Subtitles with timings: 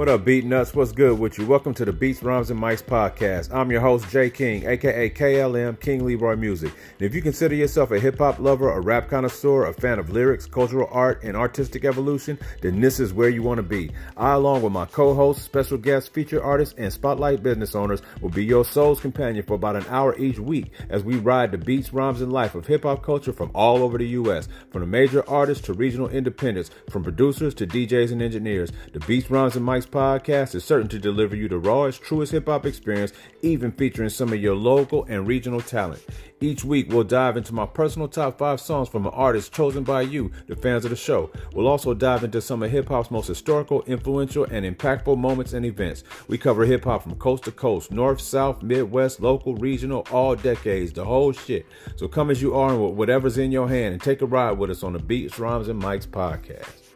[0.00, 0.74] What up, Beat Nuts?
[0.74, 1.44] What's good with you?
[1.44, 3.54] Welcome to the Beats, Rhymes, and Mics podcast.
[3.54, 6.72] I'm your host, Jay King, aka KLM, King Leroy Music.
[6.98, 10.08] And if you consider yourself a hip hop lover, a rap connoisseur, a fan of
[10.08, 13.90] lyrics, cultural art, and artistic evolution, then this is where you want to be.
[14.16, 18.30] I, along with my co hosts, special guests, feature artists, and spotlight business owners, will
[18.30, 21.92] be your soul's companion for about an hour each week as we ride the beats,
[21.92, 25.28] rhymes, and life of hip hop culture from all over the U.S., from the major
[25.28, 28.72] artists to regional independents, from producers to DJs and engineers.
[28.94, 32.46] The Beats, Rhymes, and Mics podcast is certain to deliver you the rawest, truest hip
[32.46, 36.02] hop experience, even featuring some of your local and regional talent.
[36.42, 40.02] Each week, we'll dive into my personal top five songs from an artist chosen by
[40.02, 41.30] you, the fans of the show.
[41.52, 45.66] We'll also dive into some of hip hop's most historical, influential, and impactful moments and
[45.66, 46.02] events.
[46.28, 50.92] We cover hip hop from coast to coast, north, south, midwest, local, regional, all decades,
[50.92, 51.66] the whole shit.
[51.96, 54.58] So come as you are and with whatever's in your hand and take a ride
[54.58, 56.89] with us on the Beats, Rhymes, and Mics podcast.